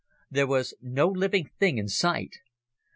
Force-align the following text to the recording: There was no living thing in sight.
There 0.31 0.47
was 0.47 0.73
no 0.81 1.07
living 1.07 1.51
thing 1.59 1.77
in 1.77 1.87
sight. 1.87 2.37